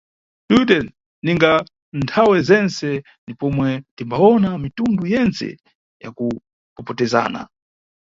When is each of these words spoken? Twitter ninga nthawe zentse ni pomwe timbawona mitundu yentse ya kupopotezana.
Twitter 0.47 0.83
ninga 1.23 1.51
nthawe 1.99 2.37
zentse 2.47 2.89
ni 3.25 3.33
pomwe 3.41 3.67
timbawona 3.95 4.49
mitundu 4.63 5.01
yentse 5.13 5.47
ya 6.03 6.09
kupopotezana. 6.17 7.41